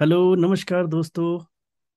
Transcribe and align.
Hello 0.00 0.34
नमस्कार 0.34 0.86
दोस्तों। 0.86 1.38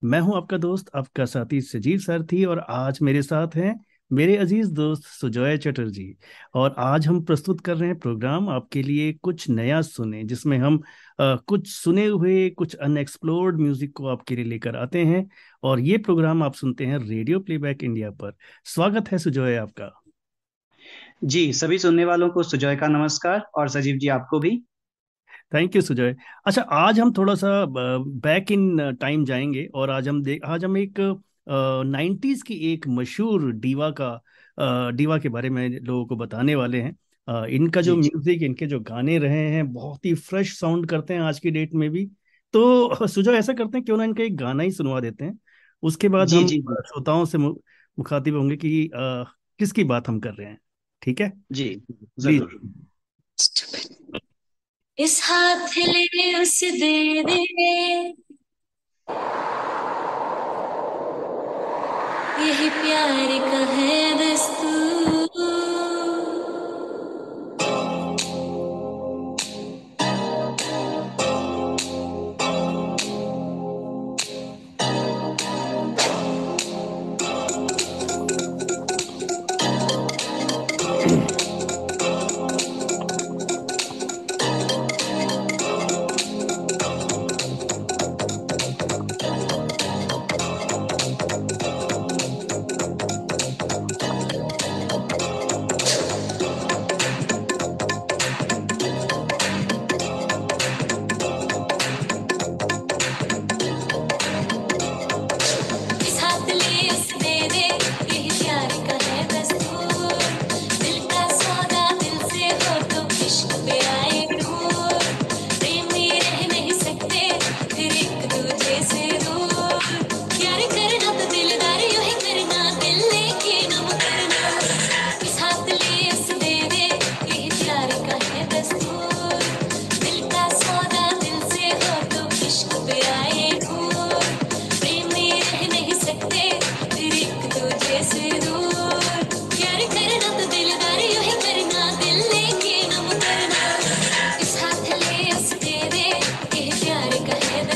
मैं 0.03 0.19
हूँ 0.19 0.35
आपका 0.38 0.57
दोस्त 0.57 0.90
आपका 0.96 1.25
साथी 1.25 1.61
सजीव 1.61 1.97
सारथी 1.99 2.45
और 2.45 2.59
आज 2.59 2.99
मेरे 3.01 3.21
साथ 3.21 3.55
हैं 3.55 3.73
मेरे 4.11 4.37
अज़ीज़ 4.37 4.71
दोस्त 4.73 5.03
सुजॉय 5.03 5.57
चटर्जी। 5.57 6.15
और 6.54 6.75
आज 6.77 7.07
हम 7.07 7.21
प्रस्तुत 7.25 7.62
कर 7.62 7.77
रहे 7.77 7.89
हैं 7.89 7.97
प्रोग्राम 7.99 8.49
आपके 8.49 8.83
लिए 8.83 9.12
कुछ 9.13 9.49
नया 9.49 9.81
सुने 9.81 10.23
जिसमें 10.23 10.57
हम 10.57 10.77
अ, 11.20 11.35
कुछ 11.35 11.67
सुने 11.67 12.05
हुए 12.05 12.49
कुछ 12.49 12.75
अनएक्सप्लोर्ड 12.75 13.60
म्यूज़िक 13.60 13.94
को 13.94 14.08
आपके 14.08 14.36
लिए 14.36 14.46
लेकर 14.46 14.76
आते 14.76 15.04
हैं 15.06 15.29
और 15.63 15.79
ये 15.79 15.97
प्रोग्राम 15.97 16.44
आप 16.44 16.54
सुनते 16.54 16.86
हैं 16.86 17.00
रेडियो 17.00 17.40
प्लेबैक 17.40 17.84
इंडिया 17.84 18.12
पर। 18.12 18.36
स्वागत 18.66 19.12
है 19.12 19.18
सुजॉय 19.18 19.55
आपका। 19.55 19.91
जी 21.23 21.54
सभी 21.54 21.77
सुनने 21.77 22.05
वालों 22.05 22.30
को 22.30 22.44
सुजॉय 22.44 22.76
का 22.76 22.88
नमस्कार 22.88 23.48
और 23.55 23.70
सजीव 23.70 23.98
जी 23.98 24.08
आपको 24.08 24.40
भी। 24.40 24.62
थैंक 25.52 25.76
यू 25.76 25.81
सुजय 25.81 26.16
अच्छा 26.45 26.62
आज 26.62 27.00
हम 27.00 27.12
थोड़ा 27.13 27.34
सा 27.36 27.49
बैक 27.68 28.52
इन 28.52 28.94
टाइम 29.02 29.23
जाएँगे 29.26 29.66
और 29.76 29.90
आज 29.90 30.07
हम 30.07 30.21
देख 30.23 30.44
आज 30.45 30.66
हम 30.66 30.77
एक 30.77 30.99
नाइन्टीज 31.85 32.41
की 32.41 32.53
एक 32.73 32.88
मशहूर 32.88 33.52
डीवा 33.52 33.90
का 34.02 34.91
डीवा 34.91 35.17
के 35.17 35.30
बारे 35.30 35.49
में 35.49 35.70
लोगों 35.70 36.05
को 36.05 36.16
बताने 36.16 36.55
वाले 36.55 36.81
हैं। 36.81 37.45
इनका 37.48 37.81
जो 37.81 37.95
म्यूज़िक 37.95 38.43
इनके 38.43 38.66
जो 38.66 38.80
गाने 38.80 39.17
रहे 39.17 39.48
हैं 39.49 39.71
बहुत 39.73 40.05
ही 40.05 40.13
फ्रेश 40.13 40.57
साउंड 40.59 40.85
करते 40.85 41.13
हैं 41.13 41.21
आज 41.21 41.40
की 41.40 41.52
डेट 41.52 41.73
में 41.73 41.90
भी। 41.90 42.05
तो 42.54 43.07
सुजय 43.07 43.31
ऐसा 43.31 43.54
करते 43.54 43.77
हैं 43.77 43.85
क्यों 43.85 43.98
ना 43.98 44.04
इनका 44.04 44.23
एक 44.23 44.35
गाना 44.38 44.63
ही 44.63 44.71
सुनवा 44.71 44.99
देते 44.99 45.26
हैं। 45.26 45.40
उसके 45.84 46.09
बाद 46.09 46.34
हम 46.34 46.48
श्रोताओं 46.48 47.26
से 47.26 47.38
मुखातिब 47.38 48.35
होंगे 48.35 48.55
कि 48.57 48.85
अ, 48.85 49.23
किसकी 49.59 49.84
बात 49.84 50.07
हम 50.07 50.20
कर 50.20 50.34
रहे 50.34 50.48
हैं। 50.48 50.59
ठीक 51.02 51.21
है? 51.21 51.31
जी। 51.52 51.81
ज़रूर। 52.20 52.59
इस 54.99 55.21
हाथ 55.23 55.77
ले 55.77 56.41
उस 56.41 56.59
दे 56.63 57.23
दे। 57.23 57.40
यही 62.43 62.70
प्यार 62.70 63.40
का 63.51 63.71
है 63.73 64.18
दस्तूर। 64.18 64.89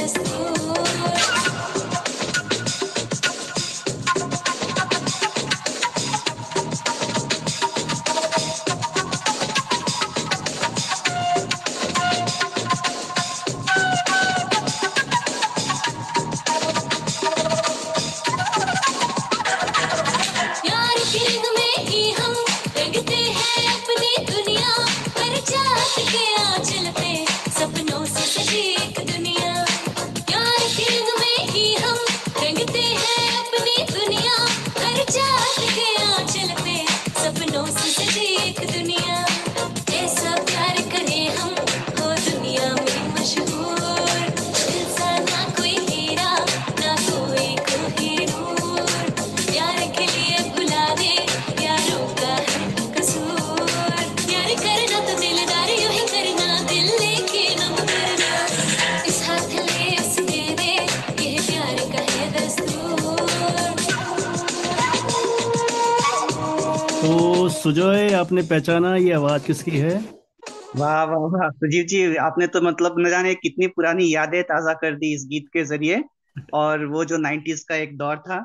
का 0.06 0.24
है 0.38 0.53
सपनों 37.74 37.92
से 37.92 38.06
सजी 38.06 38.26
एक 38.48 38.60
दुनिया 38.72 39.13
सुजय 67.64 68.14
आपने 68.14 68.42
पहचाना 68.42 68.96
ये 68.96 69.12
आवाज़ 69.14 69.46
किसकी 69.46 69.72
है? 69.72 69.94
वाह 70.76 71.04
वाह 71.04 71.28
वाह। 71.34 71.50
सजीव 71.52 71.86
जी 71.86 72.16
आपने 72.22 72.48
तो 72.48 72.62
मतलब 72.62 72.96
न 73.00 73.10
जाने 73.10 73.34
कितनी 73.36 73.68
पुरानी 73.68 74.14
यादें 74.14 74.42
ताज़ा 74.44 74.74
कर 74.74 74.96
दी 74.96 75.14
इस 75.16 75.26
गीत 75.30 75.46
के 75.54 75.64
ज़रिए। 75.66 76.04
और 76.54 76.86
वो 76.86 77.04
जो 77.06 77.18
90s 77.18 77.64
का 77.64 77.76
एक 77.76 77.98
दौर 77.98 78.18
था। 78.18 78.40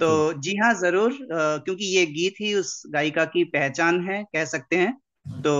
तो 0.00 0.10
जी 0.40 0.56
हाँ 0.56 0.72
ज़रूर 0.74 1.16
क्योंकि 1.32 1.84
ये 1.96 2.04
गीत 2.06 2.34
ही 2.40 2.52
उस 2.54 2.82
गायिका 2.90 3.24
की 3.24 3.44
पहचान 3.52 4.00
है 4.00 4.22
कह 4.24 4.44
सकते 4.44 4.76
हैं। 4.76 4.92
तो 5.42 5.54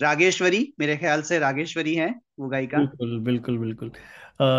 रागेश्वरी 0.00 0.62
मेरे 0.80 0.96
ख्याल 0.96 1.22
से 1.22 1.38
रागेश्वरी 1.38 1.94
है 1.94 2.14
वो 2.40 2.48
गायिका। 2.48 2.78
बिल्कुल 2.78 3.18
बिल्कुल 3.20 3.58
बिल्कुल। 3.58 3.90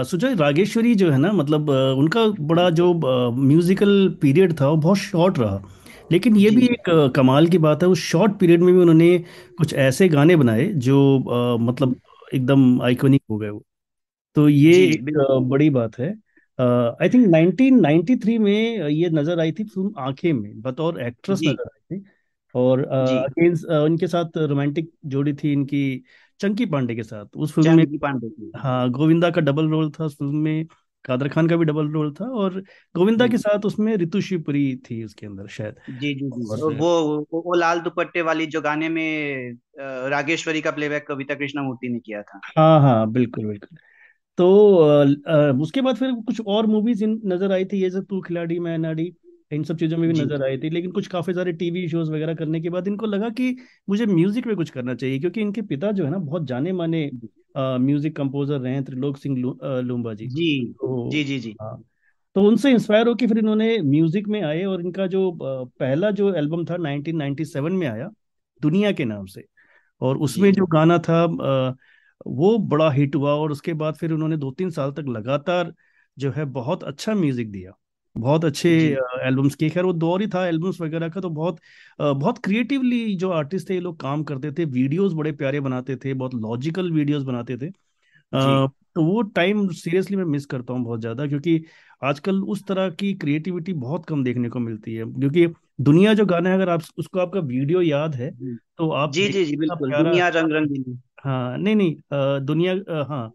सुजय 0.10 0.36
रागेश्वरी 0.36 0.96
जो 0.96 1.12
है 1.12 1.18
ना 1.18 1.32
मतलब 1.34 1.70
उनका 2.00 2.26
बड़ा 2.52 2.70
जो 2.70 2.94
म्यूजिकल 3.34 4.18
पीरियड 4.22 4.60
था 4.62 4.68
वो 4.68 4.78
बहुत 4.78 4.98
शॉर्ट 4.98 5.40
रहा। 5.40 5.62
लेकिन 6.10 6.36
ये 6.38 6.52
भी 6.52 6.66
एक 6.68 6.90
कमाल 7.16 7.48
की 7.50 7.58
बात 7.60 7.84
है 7.84 7.88
उस 7.90 8.00
शॉर्ट 8.02 8.38
पीरियड 8.40 8.62
में 8.62 8.74
भी 8.74 8.80
उन्होंने 8.82 9.18
कुछ 9.58 9.74
ऐसे 9.76 10.08
गाने 10.10 10.36
बनाए 10.36 10.66
जो 10.88 10.98
अ, 11.20 11.58
मतलब 11.62 12.00
एकदम 12.34 12.82
आइकॉनिक 12.84 13.22
हो 13.32 13.38
गए 13.38 13.50
वो। 13.50 13.64
तो 14.36 14.48
ये 14.50 14.76
एक 14.86 15.20
बड़ी 15.50 15.70
बात 15.72 15.98
है। 16.00 16.10
आई 16.60 17.10
थिंक 17.10 17.28
1993 17.28 18.38
में 18.40 18.54
ये 18.90 19.10
नज़र 19.12 19.40
आई 19.40 19.52
थी 19.52 19.64
फ़िल्म 19.66 19.94
आँखें 20.00 20.32
में 20.34 20.62
बतौर 20.62 21.02
एक्ट्रेस 21.02 21.44
नज़र 21.46 21.64
आई 21.66 21.98
थी। 21.98 22.04
और 22.56 22.84
जी। 23.00 23.26
अगेंस्ट 23.28 23.66
उनके 23.68 24.08
साथ 24.08 24.38
रोमांटिक 24.40 24.92
जोड़ी 25.08 25.34
थी 25.36 25.52
इनकी 25.54 25.82
चंकी 26.40 26.66
पांडे 26.68 26.96
के 26.96 27.04
साथ। 27.04 27.36
उस 27.38 27.54
फ़िल्म 27.54 27.72
में 27.72 27.86
चंकी 27.86 27.98
पांडे 27.98 28.28
हाँ 28.58 28.90
गोविंदा 28.92 29.30
का 29.32 29.42
डबल 29.42 29.70
रोल 29.70 29.92
था 29.92 30.06
उस 30.06 30.18
फ़िल्म 30.18 30.36
में। 30.38 30.66
कादर 31.06 31.30
खान 31.30 31.48
का 31.48 31.56
भी 31.58 31.66
डबल 31.66 31.88
रोल 31.88 32.14
था 32.14 32.26
और 32.26 32.60
गोविंदा 32.96 33.28
के 33.28 33.38
साथ 33.38 33.66
उसमें 33.66 33.96
रितु 33.98 34.22
शिवपुरी 34.22 34.76
थी 34.82 35.04
उसके 35.04 35.26
अंदर 35.26 35.48
शायद। 35.48 35.76
जी 35.92 36.14
जी 36.16 36.30
जी 36.30 36.46
और 36.46 36.74
वो 36.74 36.90
वो, 37.34 37.54
लाल 37.56 37.80
दुपट्टे 37.80 38.22
वाली 38.22 38.46
जो 38.48 38.62
गाने 38.62 38.90
में 38.90 39.58
रागेश्वरी 40.10 40.62
का 40.62 40.72
प्लेबैक 40.72 41.08
कविता 41.08 41.36
कृष्णमूर्ति 41.36 41.90
ने 41.90 42.00
किया 42.00 42.22
था। 42.22 42.40
हाँ 42.58 42.80
हाँ 42.82 43.12
बिल्कुल 43.12 43.46
बिल्कुल। 43.46 43.78
तो 44.38 44.76
अ, 44.76 45.06
अ, 45.28 45.60
उसके 45.62 45.82
बाद 45.82 45.98
फिर 45.98 46.12
कुछ 46.28 46.42
और 46.48 46.66
मूवीज़ 46.68 47.04
नज़र 47.06 47.52
आई 47.52 47.66
थी 47.66 47.82
ये 47.84 47.90
जो 47.90 48.02
तू 48.02 48.22
खिलाड़ी 48.22 48.60
मैं 48.60 48.78
नाड़ी 48.78 49.14
इन 49.52 49.64
सब 49.64 49.78
चीज़ों 49.78 49.98
में 49.98 50.08
भी 50.10 50.14
नज़र 50.16 50.44
आई 50.44 50.58
थी 50.58 50.70
लेकिन 50.70 50.92
कुछ 50.92 51.08
काफ़ी 51.08 51.34
सारे 51.34 51.54
टीवी 51.54 51.88
शोज़ 51.90 52.12
वगैरह 52.12 52.36
करने 52.36 52.62
के 52.62 52.70
बाद 52.70 52.88
इनको 52.88 53.06
लगा 53.06 53.30
कि 53.32 53.56
मुझे 53.90 54.06
म्यूज़िक 54.06 54.48
में 54.48 54.56
कुछ 54.56 54.70
करना 54.70 54.96
चाहिए 54.96 55.20
क्योंकि 55.20 55.42
इनके 55.42 55.62
पिता 55.64 55.92
जो 55.92 56.06
है 56.06 56.12
ना 56.12 56.18
बहुत 56.20 56.46
जाने 56.48 56.74
माने 56.74 57.06
म्यूज़िक 57.58 58.16
कंपोजर 58.18 58.60
रहे 58.60 58.74
हैं 58.74 58.84
त्रिलोक 58.84 59.18
सिंह 59.18 59.38
लू, 59.38 59.58
लूम्बा 59.64 60.14
जी। 60.14 60.28
जी। 60.28 60.66
तो 60.74 61.10
जी 61.12 61.24
जी 61.24 61.40
जी। 61.40 61.56
हाँ 61.62 61.84
तो 62.36 62.42
उनसे 62.42 62.72
इंस्पायर 62.72 63.08
होकर 63.08 63.28
फिर 63.28 63.38
इन्होंने 63.38 63.78
म्यूज़िक 63.82 64.28
में 64.28 64.42
आए 64.42 64.64
और 64.64 64.82
इनका 64.82 65.08
जो 65.08 65.32
पहला 65.44 66.12
जो 66.12 66.34
एल्बम 66.36 66.66
था 66.66 66.78
1997 66.78 67.74
में 67.74 67.88
आया 67.88 68.10
दुनिया 68.62 68.92
के 68.92 69.06
नाम 69.06 69.26
से। 69.26 69.46
और 70.02 70.18
उसमें 70.18 70.52
जो 70.54 70.66
गाना 70.66 70.98
था 71.00 71.24
वो 72.28 72.58
बड़ा 72.68 72.90
हिट 72.92 73.16
हुआ 73.16 73.34
और 73.34 73.52
उसके 73.52 73.74
बाद 73.74 73.96
फिर 73.96 74.12
उन्होंने 74.12 74.38
दो 74.38 74.52
तीन 74.52 74.70
साल 74.70 74.92
तक 74.92 75.06
लगातार 75.10 75.74
जो 76.18 76.32
है 76.32 76.46
बहुत 76.46 76.84
अच्छा 76.84 77.14
म्यूज़िक 77.16 77.52
दिया। 77.52 77.72
बहुत 78.16 78.46
अच्छे 78.46 78.70
एल्बम्स 79.24 79.56
किए। 79.56 79.70
खैर 79.70 79.84
वो 79.84 79.94
दौर 79.96 80.22
ही 80.22 80.28
था 80.28 80.46
एल्बम्स 80.48 80.80
वगैरह 80.82 81.10
का 81.10 81.22
तो 81.22 81.30
बहुत 81.32 81.60
बहुत 82.00 82.38
क्रिएटिवली 82.40 83.16
जो 83.18 83.30
आर्टिस्ट 83.32 83.70
थे 83.70 83.74
ये 83.74 83.80
लोग 83.82 84.00
काम 84.00 84.24
करते 84.24 84.52
थे। 84.52 84.66
वीडियोस 84.68 85.14
बड़े 85.14 85.32
प्यारे 85.34 85.60
बनाते 85.62 85.96
थे 85.96 86.14
बहुत 86.16 86.36
लॉजिकल 86.36 86.92
वीडियोस 86.92 87.24
बनाते 87.24 87.58
थे। 87.58 87.70
तो 88.32 89.04
वो 89.04 89.22
टाइम 89.36 89.68
सीरियसली 89.74 90.18
मैं 90.18 90.26
मिस 90.26 90.46
करता 90.46 90.74
हूँ 90.74 90.84
बहुत 90.84 91.00
ज़्यादा 91.00 91.26
क्योंकि 91.28 91.62
आजकल 92.02 92.42
उस 92.44 92.64
तरह 92.68 92.90
की 92.92 93.14
क्रिएटिविटी 93.16 93.74
बहुत 93.76 94.06
कम 94.06 94.24
देखने 94.24 94.50
को 94.50 94.60
मिलती 94.60 94.96
है। 94.96 95.06
क्योंकि 95.06 95.48
दुनिया 95.82 96.14
जो 96.14 96.26
गाना 96.26 96.50
है 96.50 96.56
अगर 96.56 96.70
आप 96.70 96.84
उसको 96.98 97.20
आपका 97.20 97.40
वीडियो 97.42 97.82
याद 97.82 98.16
है 98.16 98.30
तो 98.78 98.90
आप 98.92 99.12
जी 99.12 99.28
जी 99.30 99.46
जी 99.46 99.56
बिल्कुल। 99.58 99.94
दुनिया 99.94 100.28
रंग 100.30 100.52
रंगीली 100.52 100.98
हाँ। 101.20 101.58
नहीं 101.58 101.76
नहीं 101.76 102.46
दुनिया 102.46 103.04
हाँ 103.06 103.32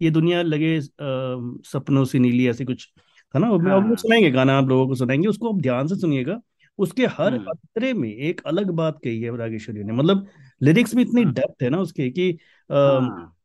ये 0.00 0.10
दुनिया 0.10 0.42
लगे 0.42 0.80
सपनों 0.80 2.04
से 2.04 2.18
नीली 2.18 2.48
ऐसी 2.48 2.64
कुछ 2.64 2.88
था 3.34 3.38
ना? 3.38 3.48
अब 3.48 3.68
अब 3.68 3.86
हाँ। 3.86 3.96
सुनाएँगे 3.96 4.30
गाना 4.30 4.58
आप 4.58 4.68
लोगों 4.68 4.86
को 4.88 4.94
सुनाएँगे 4.94 5.28
उसको 5.28 5.52
आप 5.52 5.60
ध्यान 5.60 5.86
से 5.86 5.96
सुनिएगा। 5.96 6.40
उसके 6.78 7.06
हर 7.08 7.34
हम्म। 7.34 7.50
अतरे 7.50 7.92
में 7.94 8.08
एक 8.08 8.40
अलग 8.46 8.70
बात 8.72 8.98
कही 9.04 9.20
है 9.22 9.36
रागेश्वरी 9.38 9.84
ने। 9.84 9.92
मतलब 9.92 10.26
लिरिक्स 10.60 10.94
में 10.94 11.02
इतनी 11.04 11.22
हाँ। 11.22 11.32
डेप्थ 11.34 11.62
है 11.62 11.68
ना 11.70 11.78
उसके 11.80 12.10
कि 12.10 12.30
हाँ। 12.70 13.36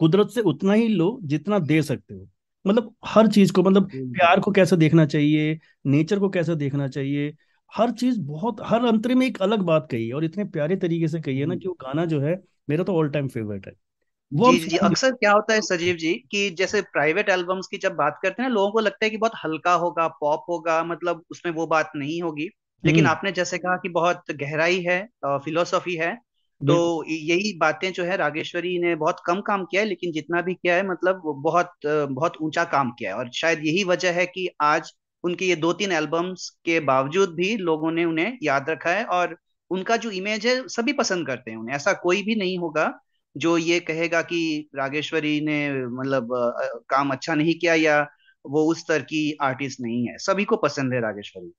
कुदरत 0.00 0.30
से 0.30 0.40
उतना 0.42 0.72
ही 0.72 0.88
लो 0.88 1.18
जितना 1.24 1.58
दे 1.58 1.82
सकते 1.82 2.14
हो। 2.14 2.28
मतलब 2.64 2.94
हर 3.06 3.26
चीज़ 3.28 3.52
को 3.52 3.62
मतलब 3.62 3.88
प्यार 3.94 4.40
को 4.40 4.50
कैसे 4.52 4.76
देखना 4.76 5.06
चाहिए 5.06 5.58
नेचर 5.86 6.18
को 6.18 6.28
कैसे 6.28 6.54
देखना 6.56 6.88
चाहिए 6.88 7.34
हर 7.72 7.90
चीज़ 7.90 8.20
बहुत 8.20 8.56
हर 8.64 8.84
अंतरे 8.84 9.14
में 9.14 9.26
एक 9.26 9.40
अलग 9.42 9.60
बात 9.62 9.88
कही 9.90 10.08
है 10.08 10.14
और 10.14 10.24
इतने 10.24 10.44
प्यारे 10.46 10.76
तरीके 10.76 11.08
से 11.08 11.20
कही 11.20 11.38
है 11.38 11.46
ना 11.46 11.56
कि 11.56 11.68
वो 11.68 11.74
गाना 11.74 12.04
जो 12.04 12.20
है 12.20 12.36
मेरा 12.68 12.84
तो 12.84 12.94
ऑल 12.94 13.08
टाइम 13.10 13.28
फेवरेट 13.28 13.66
है। 13.66 13.72
वो 14.32 14.52
जी 14.52 14.58
जी 14.58 14.76
अक्सर 14.76 15.10
क्या 15.10 15.32
होता 15.32 15.54
है 15.54 15.60
सजीव 15.60 15.96
जी 15.96 16.12
कि 16.30 16.48
जैसे 16.50 16.80
प्राइवेट 16.82 17.28
एल्बम्स 17.28 17.66
की 17.66 17.78
जब 17.78 17.94
बात 17.94 18.18
करते 18.22 18.42
हैं 18.42 18.48
ना 18.48 18.54
लोगों 18.54 18.70
को 18.70 18.80
लगता 18.80 19.04
है 19.04 19.10
कि 19.10 19.16
बहुत 19.16 19.32
हल्का 19.44 19.72
होगा 19.74 20.06
पॉप 20.20 20.44
होगा 20.48 20.82
मतलब 20.84 21.22
उसमें 21.30 21.52
वो 21.52 21.66
बात 21.66 21.90
नहीं 21.96 22.20
होगी। 22.22 22.48
लेकिन 22.84 23.00
हम्म। 23.00 23.10
आपने 23.10 23.32
जैसे 23.32 23.58
कहा 23.58 23.76
कि 23.76 23.88
बहुत 23.88 24.22
गहराई 24.30 24.80
है 24.80 25.00
फिलोसॉफी 25.26 25.94
है 25.94 26.14
तो 26.60 27.04
यही 27.08 27.52
बातें 27.58 27.92
जो 27.92 28.04
है 28.04 28.16
रागेश्वरी 28.16 28.78
ने 28.78 28.94
बहुत 28.94 29.16
कम 29.26 29.40
काम 29.40 29.64
किया 29.64 29.82
है 29.82 29.88
लेकिन 29.88 30.12
जितना 30.12 30.40
भी 30.42 30.54
किया 30.54 30.74
है 30.74 30.86
मतलब 30.88 31.22
बहुत 31.24 31.72
बहुत 31.86 32.36
ऊँचा 32.42 32.64
काम 32.64 32.90
किया 32.90 33.10
है। 33.10 33.16
और 33.16 33.30
शायद 33.34 33.64
यही 33.64 33.84
वजह 33.84 34.12
है 34.12 34.26
कि 34.26 34.48
आज 34.60 34.92
उनके 35.24 35.44
ये 35.44 35.56
दो 35.56 35.72
तीन 35.72 35.92
एल्बम्स 35.92 36.48
के 36.64 36.80
बावजूद 36.80 37.34
भी 37.34 37.56
लोगों 37.56 37.90
ने 37.90 38.04
उन्हें 38.04 38.38
याद 38.42 38.70
रखा 38.70 38.90
है 38.90 39.04
और 39.04 39.36
उनका 39.70 39.96
जो 39.96 40.10
इमेज 40.10 40.46
है 40.46 40.56
सभी 40.68 40.92
पसंद 40.92 41.26
करते 41.26 41.50
हैं 41.50 41.58
उन्हें। 41.58 41.76
ऐसा 41.76 41.92
कोई 41.92 42.22
भी 42.22 42.34
नहीं 42.34 42.58
होगा 42.58 42.92
जो 43.34 43.56
ये 43.58 43.78
कहेगा 43.82 44.22
कि 44.24 44.40
रागेश्वरी 44.76 45.40
ने 45.42 45.58
मतलब 45.88 46.28
काम 46.90 47.10
अच्छा 47.10 47.34
नहीं 47.34 47.54
किया 47.56 47.74
या 47.76 48.00
वो 48.44 48.64
उस 48.66 48.84
तरह 48.88 49.02
की 49.04 49.32
आर्टिस्ट 49.42 49.80
नहीं 49.80 50.06
है। 50.08 50.16
सभी 50.20 50.44
को 50.44 50.56
पसंद 50.58 50.94
है 50.94 51.00
रागेश्वरी। 51.00 51.52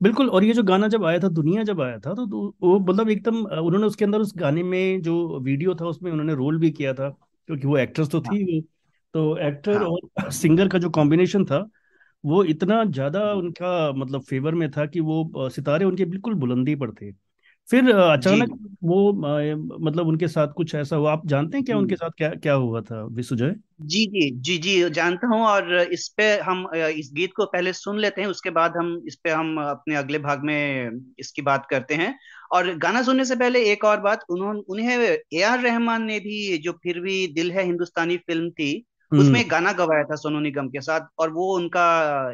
बिल्कुल 0.00 0.28
और 0.30 0.44
ये 0.44 0.52
जो 0.52 0.62
गाना 0.62 0.88
जब 0.88 1.04
आया 1.04 1.18
था 1.18 1.28
दुनिया 1.30 1.62
जब 1.64 1.80
आया 1.80 1.98
था 1.98 2.14
तो, 2.14 2.26
तो 2.26 2.56
वो 2.62 2.78
मतलब 2.80 3.08
एकदम 3.10 3.36
उन्होंने 3.44 3.86
उसके 3.86 4.04
अंदर 4.04 4.20
उस 4.20 4.32
गाने 4.36 4.62
में 4.62 5.02
जो 5.02 5.38
वीडियो 5.40 5.74
था 5.74 5.86
उसमें 5.86 6.10
उन्होंने 6.12 6.34
रोल 6.34 6.58
भी 6.58 6.70
किया 6.70 6.94
था 6.94 7.08
क्योंकि 7.48 7.66
वो 7.66 7.76
एक्ट्रेस 7.78 8.08
तो 8.08 8.20
हाँ। 8.20 8.22
थी 8.22 8.42
वो। 8.46 8.60
तो 9.14 9.36
एक्टर 9.38 9.72
हाँ। 9.74 9.84
और 9.84 10.30
सिंगर 10.32 10.68
का 10.68 10.78
जो 10.78 10.90
कॉम्बिनेशन 10.90 11.44
था 11.44 11.58
वो 12.24 12.42
इतना 12.46 12.84
ज़्यादा 12.86 13.32
उनका 13.34 13.92
मतलब 13.94 14.22
फेवर 14.22 14.54
में 14.54 14.70
था 14.70 14.86
कि 14.86 15.00
वो 15.02 15.48
सितारे 15.50 15.84
उनके 15.84 16.04
बिल्कुल 16.06 16.34
बुलंदी 16.36 16.74
पर 16.76 16.92
थे। 16.94 17.12
फिर 17.70 17.90
अचानक 17.94 18.50
वो 18.84 19.12
मतलब 19.80 20.06
उनके 20.08 20.28
साथ 20.28 20.52
कुछ 20.54 20.74
ऐसा 20.74 20.96
हुआ? 20.96 21.12
आप 21.12 21.26
जानते 21.26 21.56
हैं 21.56 21.64
क्या 21.66 21.76
उनके 21.78 21.96
साथ 21.96 22.10
क्या 22.18 22.28
क्या 22.36 22.52
हुआ 22.56 22.80
था 22.82 23.02
विसुजय 23.12 23.54
जी 23.82 24.04
जी 24.06 24.30
जी 24.40 24.56
जी 24.58 24.72
जानता 24.90 25.26
हूँ 25.26 25.40
और 25.42 25.74
इस 25.92 26.06
पे 26.16 26.24
हम 26.40 26.66
इस 26.74 27.10
गीत 27.14 27.30
को 27.36 27.44
पहले 27.46 27.72
सुन 27.72 27.98
लेते 27.98 28.20
हैं 28.20 28.28
उसके 28.28 28.50
बाद 28.50 28.72
हम 28.76 28.90
इस 29.06 29.14
पे 29.24 29.30
हम 29.30 29.56
अपने 29.60 29.94
अगले 29.96 30.18
भाग 30.18 30.42
में 30.44 30.90
इसकी 31.20 31.42
बात 31.42 31.66
करते 31.70 31.94
हैं। 31.94 32.14
और 32.52 32.72
गाना 32.78 33.02
सुनने 33.02 33.24
से 33.24 33.36
पहले 33.36 33.62
एक 33.72 33.84
और 33.84 34.00
बात 34.00 34.24
उन्होंने 34.30 34.60
उन्हें 34.68 34.96
ए 35.34 35.42
आर 35.42 35.60
रहमान 35.60 36.02
ने 36.02 36.18
भी 36.20 36.58
जो 36.58 36.72
फिर 36.82 37.00
भी 37.00 37.26
दिल 37.34 37.50
है 37.52 37.64
हिंदुस्तानी 37.64 38.16
फ़िल्म 38.18 38.50
थी 38.50 38.72
उसमें 39.12 39.42
गाना 39.50 39.72
गवाया 39.72 40.04
था 40.04 40.14
सोनू 40.16 40.40
निगम 40.40 40.68
के 40.68 40.80
साथ 40.80 41.06
और 41.18 41.30
वो 41.32 41.54
उनका 41.56 41.86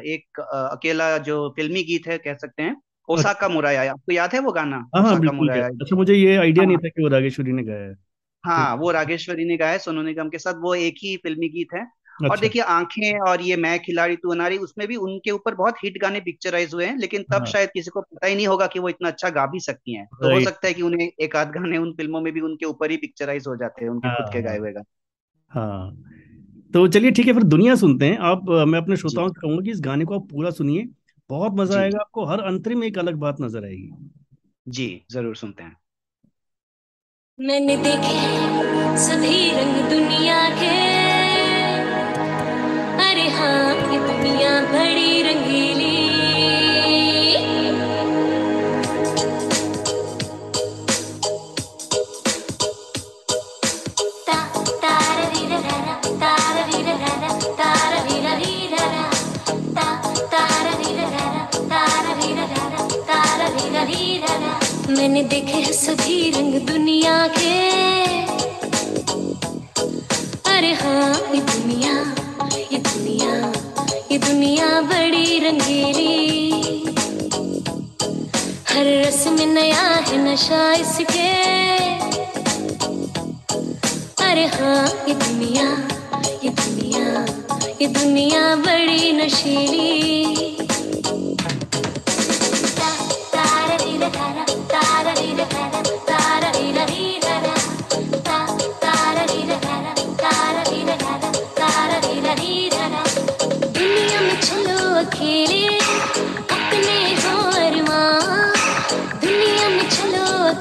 एक 0.07 0.39
अकेला 0.41 1.17
जो 1.19 1.37
फिल्मी 1.55 1.83
गीत 1.83 2.07
है 2.07 2.17
कह 2.17 2.33
सकते 2.35 2.63
हैं। 2.63 2.75
ओसाका 3.07 3.29
अच्छा। 3.29 3.47
मुराया 3.47 3.91
आपको 3.91 4.13
याद 4.13 4.33
है 4.33 4.39
वो 4.39 4.51
गाना? 4.51 4.75
हाँ 4.95 5.01
हाँ 5.03 5.03
ओसाका 5.03 5.19
बिल्कुल 5.19 5.37
मुराया 5.39 5.67
अच्छा 5.67 5.95
मुझे 5.95 6.13
ये 6.13 6.35
आइडिया 6.37 6.65
नहीं 6.65 6.75
हाँ। 6.75 6.81
था 6.85 6.89
कि 6.89 7.03
वो 7.03 7.07
रागेश्वरी 7.09 7.51
ने 7.51 7.63
गाया 7.63 7.85
है। 7.85 7.95
हाँ 8.43 8.75
वो 8.75 8.91
रागेश्वरी 8.91 9.45
ने 9.45 9.57
गाया 9.57 9.71
है 9.71 9.77
सोनू 9.79 10.01
निगम 10.01 10.29
के 10.29 10.37
साथ। 10.37 10.53
वो 10.61 10.73
एक 10.75 10.95
ही 11.03 11.15
फिल्मी 11.17 11.49
गीत 11.49 11.73
है। 11.73 11.81
और 11.81 12.25
अच्छा। 12.25 12.41
देखिए 12.41 12.61
आँखें 12.61 13.19
और 13.19 13.41
ये 13.41 13.55
मैं 13.55 13.77
खिलाड़ी 13.79 14.15
तू 14.15 14.31
अनारी 14.31 14.57
उसमें 14.57 14.87
भी 14.87 14.95
उनके 14.95 15.31
ऊपर 15.31 15.55
बहुत 15.55 15.75
हिट 15.83 15.97
गाने 16.01 16.19
पिक्चराइज 16.19 16.73
हुए 16.73 16.85
हैं 16.85 16.97
लेकिन 16.97 17.23
तब 17.23 17.33
हाँ। 17.33 17.45
शायद 17.45 17.69
किसी 17.69 17.89
को 17.89 18.01
पता 18.01 18.27
ही 18.27 18.35
नहीं 18.35 18.47
होगा 18.47 18.67
कि 18.67 18.79
वो 18.79 18.89
इतना 18.89 19.09
अच्छा 19.09 19.29
गा 19.29 19.45
भी 19.45 19.59
सकती 19.59 19.95
हैं। 19.95 20.05
तो 20.05 20.33
हो 20.33 20.39
सकता 20.41 20.67
है 20.67 20.73
कि 20.73 20.81
उन्हें 20.81 21.09
एक 21.21 21.35
आध 21.35 21.51
गाने 21.51 21.77
उन 21.77 21.91
फ़िल्मों 21.91 22.21
में 22.21 22.33
भी 22.33 22.41
उनके 22.41 22.65
ऊपर 22.65 22.91
ही 22.91 22.97
पिक्चराइज 22.97 23.47
हो 23.47 23.55
जाते 23.55 23.85
हैं 23.85 23.91
उनके 23.91 24.07
हाँ 24.07 24.17
खुद 24.17 24.33
के 24.33 24.41
गाए 24.41 24.57
हुए 24.57 24.71
गाने। 24.71 24.95
हाँ। 25.51 26.03
तो 26.73 26.87
चलिए 26.87 27.11
ठीक 27.11 27.27
है 27.27 27.33
फिर 27.33 27.43
दुनिया 27.43 27.75
सुनते 27.75 28.05
हैं। 28.05 28.17
आप 28.17 28.49
मैं 28.67 28.79
अपने 28.79 28.95
श्रोताओं 28.97 29.27
से 29.29 29.39
कहूँगा 29.41 29.61
कि 29.61 29.71
इस 29.71 29.81
गाने 29.81 30.05
को 30.05 30.15
आप 30.15 30.27
पूरा 30.31 30.49
सुनिए। 30.51 30.87
बहुत 31.29 31.53
मज़ा 31.55 31.75
जी। 31.75 31.81
आएगा 31.81 31.99
आपको 31.99 32.25
हर 32.25 32.39
अंतरिम 32.39 32.79
में 32.79 32.87
एक 32.87 32.97
अलग 32.97 33.15
बात 33.15 33.41
नज़र 33.41 33.65
आएगी। 33.65 33.91
जी 34.67 35.05
ज़रूर 35.11 35.35
सुनते 35.35 35.63
हैं। 35.63 35.75
मैंने 37.39 37.77
देखे 37.77 38.97
सभी 38.97 39.51
रंग 39.51 39.89
दुनिया 39.89 40.49
के। 40.49 40.96
मैंने 65.07 65.21
देखे 65.23 65.57
हैं 65.63 65.71
सभी 65.71 66.29
रंग 66.31 66.53
दुनिया 66.67 67.15
के। 67.35 67.51
अरे 70.51 70.71
हाँ 70.79 71.11
ये 71.35 71.39
दुनिया 71.51 71.93
ये 72.71 72.77
दुनिया 72.87 73.31
ये 74.11 74.17
दुनिया 74.17 74.67
बड़ी 74.89 75.39
रंगीली। 75.39 76.17
हर 78.69 78.85
रस 79.05 79.25
में 79.37 79.45
नया 79.53 79.87
है 80.09 80.17
नशा 80.25 80.61
इसके। 80.73 81.29
अरे 84.27 84.45
हाँ 84.57 84.83
ये 85.07 85.13
दुनिया 85.23 85.69
ये 86.43 86.49
दुनिया 86.59 87.25
ये 87.81 87.87
दुनिया 88.01 88.55
बड़ी 88.67 89.11
नशीली। 89.23 90.46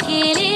खेले 0.04 0.55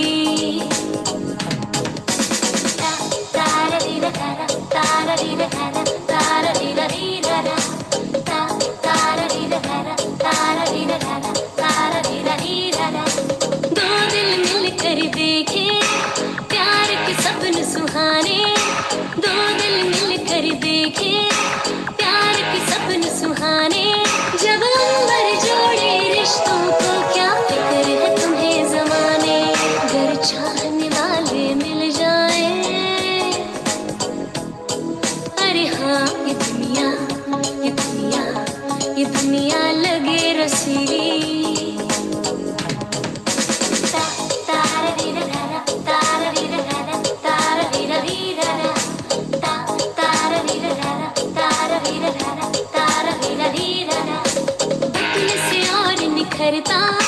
Ta 56.63 57.00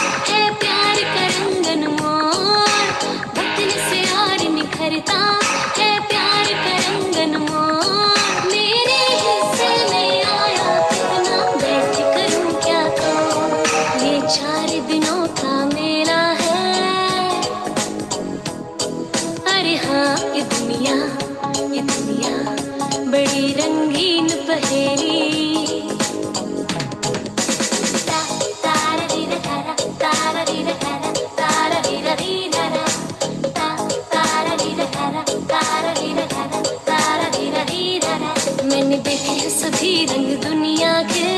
रंग 40.11 40.29
दुनिया 40.43 40.93
के। 41.11 41.31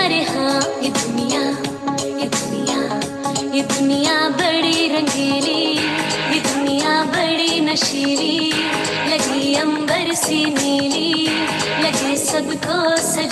अरे 0.00 0.20
हाँ 0.30 0.60
ये 0.82 0.90
दुनिया 0.98 1.42
ये 2.20 2.26
दुनिया 2.36 2.80
ये 3.56 3.62
दुनिया 3.74 4.16
बड़ी 4.38 4.88
रंगीली, 4.88 5.64
ये 6.32 6.40
दुनिया 6.48 6.92
बड़ी 7.14 7.60
नशीली, 7.60 8.38
लगी 9.10 9.54
अंबर 9.54 10.14
सी 10.14 10.44
नीली, 10.44 11.10
लगे 11.84 12.16
सबको 12.16 12.78
सजीली 12.96 13.25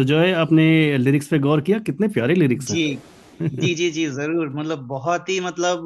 सुजॉय 0.00 0.32
आपने 0.34 0.66
लिरिक्स 0.98 1.26
पे 1.28 1.38
गौर 1.40 1.60
किया? 1.60 1.78
कितने 1.80 2.08
प्यारे 2.08 2.34
लिरिक्स 2.34 2.70
हैं। 2.70 2.76
जी 2.76 2.98
जी 3.40 3.74
जी 3.74 3.90
जी 3.90 4.06
ज़रूर। 4.08 4.48
मतलब 4.54 4.78
बहुत 4.86 5.28
ही 5.28 5.38
मतलब 5.40 5.84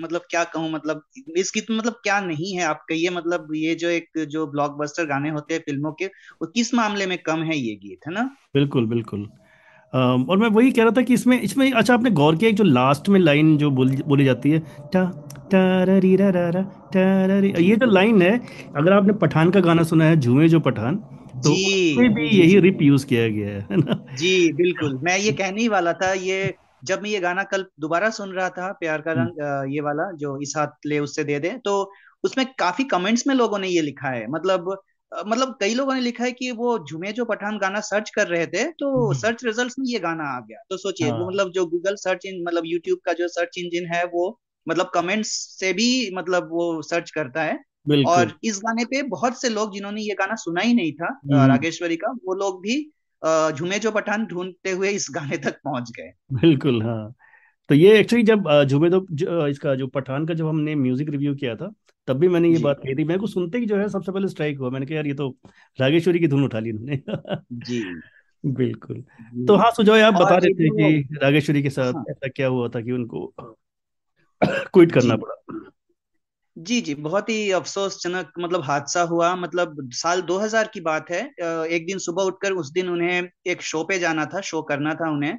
मतलब 0.00 0.20
क्या 0.30 0.42
कहूँ 0.52 0.70
मतलब 0.72 1.02
इसकी 1.38 1.60
तो 1.60 1.74
मतलब 1.74 1.92
क्या 2.02 2.20
नहीं 2.20 2.52
है 2.54 2.64
आप 2.64 2.84
कहिए 2.88 3.10
मतलब 3.10 3.48
ये 3.54 3.74
जो 3.74 3.88
एक 3.88 4.24
जो 4.28 4.46
ब्लॉकबस्टर 4.46 5.06
गाने 5.06 5.30
होते 5.30 5.54
हैं 5.54 5.60
फ़िल्मों 5.60 5.92
के 5.92 6.06
वो 6.06 6.46
किस 6.46 6.72
मामले 6.74 7.06
में 7.06 7.16
कम 7.18 7.42
है 7.42 7.58
ये 7.58 7.74
गीत 7.76 8.06
है 8.06 8.12
ना? 8.14 8.22
बिल्कुल 8.54 8.86
बिल्कुल। 8.86 9.28
और 9.92 10.38
मैं 10.38 10.48
वही 10.48 10.70
कह 10.72 10.82
रहा 10.82 10.92
था 10.96 11.02
कि 11.02 11.14
इसमें 11.14 11.40
इसमें 11.40 11.70
अच्छा 11.70 11.94
आपने 11.94 12.10
गौर 12.10 12.36
किया 12.36 12.50
एक 12.50 12.56
जो 12.56 12.64
लास्ट 12.64 13.08
में 13.08 13.20
लाइन 13.20 13.56
जो 13.58 13.70
बोली 13.70 14.02
बोली 14.06 14.24
जाती 14.24 14.50
है 14.50 14.58
टा 14.92 15.04
टाररी 15.52 16.14
रा 16.16 16.28
रा 16.30 16.48
रा 16.48 16.62
टाररी 16.92 17.52
ये 17.64 17.76
जो 17.76 17.86
लाइन 17.86 18.22
है 18.22 18.36
अगर 18.76 18.92
आपने 18.92 19.12
पठान 19.22 19.50
का 19.50 19.60
गाना 19.60 19.82
सुना 19.84 20.04
है 20.04 20.20
झूमे 20.20 20.48
जो 20.48 20.60
पठान 20.60 21.02
तो 21.40 21.54
जी 21.94 22.08
भी 22.10 22.28
जी 22.28 22.40
यही 22.40 22.58
रिप 22.60 22.82
यूज़ 22.82 23.06
किया 23.06 23.28
गया 23.30 23.58
है 23.62 23.76
ना? 23.76 23.94
जी 24.12 24.30
बिल्कुल। 24.52 24.98
मैं 25.02 25.16
ये 25.18 25.32
कहने 25.32 25.60
ही 25.60 25.68
वाला 25.68 25.92
था 25.94 26.12
ये 26.14 26.36
जब 26.84 27.02
मैं 27.02 27.10
ये 27.10 27.18
गाना 27.20 27.42
कल 27.44 27.64
दोबारा 27.80 28.08
सुन 28.10 28.32
रहा 28.32 28.48
था 28.50 28.70
प्यार 28.74 29.00
का 29.00 29.12
हम्म, 29.14 29.30
रंग 29.32 29.72
ये 29.74 29.80
वाला 29.80 30.10
जो 30.16 30.36
इस 30.42 30.52
हाथ 30.56 30.86
ले 30.86 30.98
उससे 30.98 31.24
दे 31.24 31.38
दे 31.40 31.50
तो 31.64 31.74
उसमें 32.24 32.44
काफ़ी 32.58 32.84
कमेंट्स 32.84 33.26
में 33.26 33.34
लोगों 33.34 33.58
ने 33.58 33.68
ये 33.68 33.80
लिखा 33.82 34.08
है। 34.08 34.26
मतलब 34.28 34.70
मतलब 35.12 35.56
कई 35.60 35.74
लोगों 35.74 35.94
ने 35.94 36.00
लिखा 36.00 36.24
है 36.24 36.32
कि 36.32 36.50
वो 36.52 36.78
झुमे 36.80 37.12
जो 37.12 37.24
पठान 37.24 37.58
गाना 37.58 37.80
सर्च 37.82 38.10
कर 38.10 38.26
रहे 38.28 38.46
थे 38.46 38.64
तो 38.72 38.90
हम्म, 38.94 39.14
सर्च 39.14 39.44
रिजल्ट्स 39.44 39.74
में 39.78 39.86
ये 39.86 39.98
गाना 39.98 40.24
आ 40.36 40.40
गया। 40.40 40.62
तो 40.70 40.76
सोचिए 40.76 41.10
वो 41.10 41.16
हाँ। 41.16 41.28
मतलब 41.28 41.50
जो 41.52 41.66
गूगल 41.66 41.94
सर्च 41.96 42.26
इन 42.26 42.42
मतलब 42.44 42.62
यूट्यूब 42.66 42.98
का 43.04 43.12
जो 43.12 43.28
सर्च 43.28 43.58
इंजन 43.58 43.86
है 43.94 44.04
वो 44.06 44.28
मतलब 44.66 44.90
कमेंट्स 44.94 45.30
से 45.60 45.72
भी 45.72 45.88
मतलब 46.14 46.48
वो 46.52 46.70
सर्च 46.82 47.10
करता 47.10 47.42
है। 47.42 47.58
और 48.06 48.32
इस 48.44 48.58
गाने 48.58 48.84
पे 48.84 49.02
बहुत 49.02 49.42
से 49.42 49.48
लोग 49.48 49.74
जिन्होंने 49.74 50.00
ये 50.00 50.14
गाना 50.14 50.34
सुना 50.34 50.60
ही 50.60 50.74
नहीं 50.74 50.92
था 50.92 51.20
हम्म, 51.24 51.46
रागेश्वरी 51.46 51.96
का 51.96 52.10
वो 52.10 52.34
लोग 52.34 52.60
भी 52.62 52.90
झूमे 53.58 53.78
जो 53.78 53.90
पठान 53.90 54.26
ढूंढते 54.26 54.70
हुए 54.70 54.88
इस 54.88 55.06
गाने 55.10 55.36
तक 55.36 55.60
पहुँच 55.64 55.90
गए। 55.90 56.12
बिल्कुल 56.32 56.82
हाँ। 56.82 57.14
तो 57.68 57.74
ये 57.74 57.98
एक्चुअली 57.98 58.24
जब 58.24 58.64
झूमे 58.64 58.90
तो 58.90 59.06
जो, 59.12 59.46
इसका 59.46 59.74
जो 59.74 59.86
पठान 59.86 60.26
का 60.26 60.34
जब 60.34 60.46
हमने 60.46 60.74
म्यूज़िक 60.74 61.08
रिव्यू 61.08 61.34
किया 61.34 61.56
था 61.56 61.72
तब 62.08 62.16
भी 62.16 62.28
मैंने 62.28 62.48
ये 62.48 62.58
बात 62.58 62.80
कही 62.84 62.94
थी। 62.94 63.04
मेरे 63.04 63.20
को 63.20 63.26
सुनते 63.26 63.58
ही 63.58 63.66
जो 63.66 63.76
है 63.76 63.88
सबसे 63.88 64.12
पहले 64.12 64.28
स्ट्राइक 64.28 64.58
हुआ। 64.58 64.70
मैंने 64.70 64.86
कहा 64.86 64.96
यार 64.96 65.06
ये 65.06 65.14
तो 65.14 65.36
रागेश्वरी 65.80 66.18
की 66.18 66.28
धुन 66.28 66.44
उठा 66.44 66.58
ली 66.58 66.70
इन्होंने। 66.70 67.02
जी। 67.52 68.00
बिल्कुल। 68.46 68.96
जी। 68.96 69.46
तो 69.46 69.56
हाँ 69.56 69.70
सुजॉय 69.70 70.00
आप 70.00 70.14
बता 70.14 70.36
रहे 70.36 70.54
थे 70.54 70.68
कि 70.68 71.18
रागेश्वरी 71.22 71.62
के 71.62 71.70
साथ 71.70 71.92
हाँ। 71.92 72.04
ऐसा 72.10 72.28
क्या 72.28 72.46
हुआ 72.46 72.68
था 72.68 72.80
कि 72.80 72.92
उनको 72.92 73.34
क्विट 74.42 74.92
करना 74.92 75.16
पड़ा। 75.16 75.34
जी 76.60 76.80
जी, 76.80 76.94
बहुत 76.96 77.28
ही 77.28 77.50
अफसोसजनक 77.52 78.30
मतलब 78.40 78.62
हादसा 78.64 79.02
हुआ। 79.02 79.34
मतलब 79.36 79.76
साल 79.94 80.22
2000 80.22 80.66
की 80.74 80.80
बात 80.80 81.10
है। 81.10 81.20
एक 81.68 81.86
दिन 81.86 81.98
सुबह 81.98 82.22
उठकर 82.22 82.52
उस 82.52 82.70
दिन 82.72 82.88
उन्हें 82.88 83.28
एक 83.46 83.62
शो 83.62 83.82
पे 83.84 83.98
जाना 83.98 84.24
था, 84.26 84.40
शो 84.40 84.62
करना 84.62 84.94
था 84.94 85.10
उन्हें। 85.10 85.38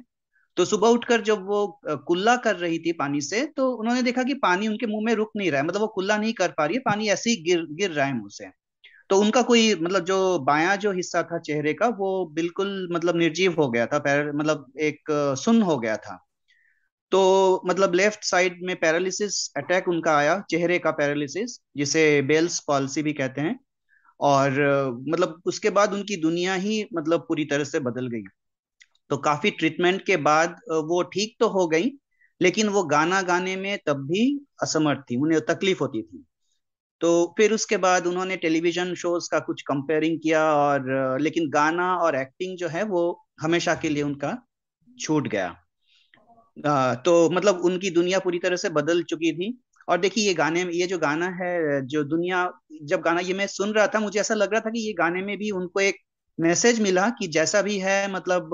तो 0.56 0.64
सुबह 0.64 0.88
उठकर 0.88 1.20
जब 1.22 1.46
वो 1.46 1.66
कुल्ला 2.06 2.36
कर 2.38 2.56
रही 2.56 2.78
थी 2.78 2.92
पानी 2.92 3.20
से 3.20 3.44
तो 3.56 3.70
उन्होंने 3.72 4.02
देखा 4.02 4.22
कि 4.22 4.34
पानी 4.42 4.68
उनके 4.68 4.86
मुँह 4.86 5.04
में 5.06 5.14
रुक 5.14 5.30
नहीं 5.36 5.50
रहा 5.50 5.60
है। 5.60 5.66
मतलब 5.66 5.80
वो 5.80 5.86
कुल्ला 5.88 6.16
नहीं 6.18 6.32
कर 6.32 6.50
पा 6.58 6.66
रही 6.66 6.76
है, 6.76 6.80
पानी 6.80 7.08
ऐसे 7.08 7.30
ही 7.30 7.36
गिर 7.44 7.66
गिर 7.72 7.90
रहा 7.90 8.06
है 8.06 8.14
मुँह 8.14 8.28
से। 8.32 8.48
तो 9.10 9.20
उनका 9.20 9.42
कोई 9.42 9.74
मतलब 9.74 10.04
जो 10.04 10.38
बायां 10.40 10.76
जो 10.78 10.92
हिस्सा 10.92 11.22
था 11.22 11.38
चेहरे 11.40 11.72
का, 11.74 11.88
वो 11.88 12.26
बिल्कुल 12.34 12.88
मतलब 12.92 13.16
निर्जीव 13.16 13.54
हो 13.58 13.70
गया 13.70 13.86
था, 13.86 13.98
पैर 14.00 14.32
मतलब 14.32 14.72
एक, 14.80 15.00
सुन्न 15.38 15.62
हो 15.62 15.78
गया 15.78 15.96
था। 15.98 16.18
तो 17.12 17.62
मतलब 17.66 17.94
लेफ़्ट 17.94 18.24
साइड 18.24 18.58
में 18.62 18.76
पैरालिसिस 18.76 19.52
अटैक 19.56 19.88
उनका 19.88 20.16
आया, 20.16 20.42
चेहरे 20.50 20.78
का 20.78 20.90
पैरालिसिस 20.90 21.58
जिसे 21.76 22.22
बेल्स 22.22 22.58
पॉलिसी 22.60 23.02
भी 23.02 23.12
कहते 23.12 23.40
हैं। 23.40 23.58
और 24.20 24.52
मतलब 25.08 25.40
उसके 25.46 25.70
बाद 25.70 25.92
उनकी 25.92 26.16
दुनिया 26.16 26.54
ही 26.54 26.84
मतलब 26.94 27.20
पूरी 27.20 27.44
तरह 27.44 27.64
से 27.64 27.80
बदल 27.80 28.06
गई। 28.06 28.22
तो 29.10 29.16
काफ़ी 29.16 29.50
ट्रीटमेंट 29.50 30.04
के 30.06 30.16
बाद, 30.16 30.56
वो 30.70 31.02
ठीक 31.02 31.36
तो 31.40 31.48
हो 31.48 31.66
गई, 31.66 31.90
लेकिन 32.40 32.68
वो 32.68 32.82
गाना 32.82 33.22
गाने 33.22 33.56
में 33.56 33.78
तब 33.86 34.06
भी 34.06 34.40
असमर्थ 34.62 35.00
थी, 35.00 35.16
उन्हें 35.16 35.40
तकलीफ़ 35.40 35.80
होती 35.80 36.02
थी। 36.02 36.24
तो 37.00 37.34
फिर 37.36 37.52
उसके 37.52 37.76
बाद 37.76 38.06
उन्होंने 38.06 38.36
टेलीविज़न 38.36 38.94
शोज़ 38.94 39.28
का 39.30 39.38
कुछ 39.38 39.62
कंपेयरिंग 39.62 40.18
किया 40.20 40.44
और, 40.54 41.18
लेकिन 41.20 41.50
गाना 41.50 41.94
और 41.96 42.16
एक्टिंग 42.16 42.56
जो 42.56 42.68
है 42.68 42.82
वो 42.82 43.24
हमेशा 43.40 43.74
के 43.74 43.88
लिए 43.88 44.02
उनका 44.02 44.38
छूट 45.00 45.28
गया। 45.28 45.61
तो 46.56 47.30
मतलब 47.30 47.60
उनकी 47.64 47.90
दुनिया 47.90 48.18
पूरी 48.18 48.38
तरह 48.38 48.56
से 48.56 48.68
बदल 48.70 49.02
चुकी 49.02 49.32
थी। 49.32 49.58
और 49.88 49.98
देखिए, 49.98 50.26
ये 50.26 50.34
गाने 50.34 50.64
में 50.64 50.72
ये 50.72 50.86
जो 50.86 50.98
गाना 50.98 51.26
है, 51.40 51.86
जो 51.86 52.02
दुनिया, 52.04 52.50
जब 52.82 53.00
गाना, 53.00 53.20
ये 53.20 53.34
मैं 53.34 53.46
सुन 53.46 53.72
रहा 53.72 53.86
था, 53.86 54.00
मुझे 54.00 54.20
ऐसा 54.20 54.34
लग 54.34 54.52
रहा 54.52 54.60
था 54.60 54.70
कि 54.70 54.86
ये 54.86 54.92
गाने 54.92 55.22
में 55.22 55.36
भी 55.38 55.50
उनको 55.50 55.80
एक 55.80 55.96
मैसेज 56.38 56.80
मिला 56.80 57.08
कि 57.10 57.26
जैसा 57.28 57.62
भी 57.62 57.78
है 57.78 58.12
मतलब 58.12 58.50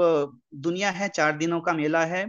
दुनिया 0.55 0.91
है, 0.91 1.09
चार 1.09 1.37
दिनों 1.39 1.61
का 1.61 1.73
मेला 1.73 2.05
है। 2.05 2.25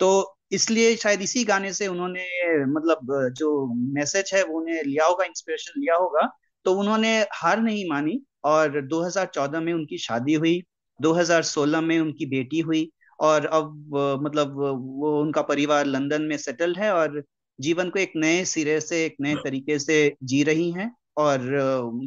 तो 0.00 0.36
इसलिए 0.52 0.96
शायद 0.96 1.22
इसी 1.22 1.44
गाने 1.44 1.72
से 1.72 1.86
उन्होंने 1.86 2.24
मतलब 2.66 3.32
जो 3.36 3.66
मैसेज 3.94 4.30
है, 4.34 4.42
वो 4.44 4.60
उन्हें 4.60 4.82
लिया 4.84 5.06
होगा 5.06 5.24
इंस्पिरेशन 5.24 5.80
लिया 5.80 5.96
होगा। 5.96 6.28
तो 6.64 6.74
उन्होंने 6.74 7.18
हार 7.32 7.60
नहीं 7.60 7.88
मानी 7.90 8.20
और 8.44 8.80
2014 8.86 9.60
में 9.60 9.72
उनकी 9.72 9.98
शादी 9.98 10.34
हुई 10.34 10.60
2016 11.00 11.80
में 11.80 11.98
उनकी 12.00 12.26
बेटी 12.26 12.60
हुई। 12.60 12.90
और 13.20 13.46
अब 13.46 13.96
मतलब 14.22 14.54
वो 15.00 15.20
उनका 15.20 15.42
परिवार 15.42 15.86
लंदन 15.86 16.22
में 16.22 16.36
सेटल्ड 16.36 16.78
है 16.78 16.92
और 16.94 17.22
जीवन 17.58 17.90
को 17.90 17.98
एक 17.98 18.12
नए 18.16 18.44
सिरे 18.44 18.80
से 18.80 19.04
एक 19.06 19.16
नए 19.20 19.36
तरीके 19.36 19.78
से 19.78 20.16
जी 20.24 20.42
रही 20.42 20.70
हैं 20.70 20.96
और 21.16 21.40